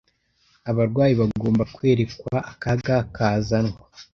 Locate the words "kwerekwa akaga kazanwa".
1.73-3.77